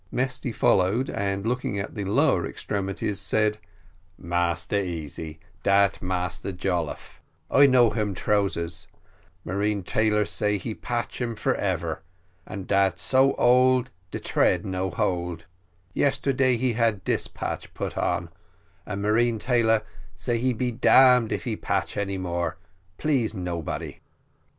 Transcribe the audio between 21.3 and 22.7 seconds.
he patch any more,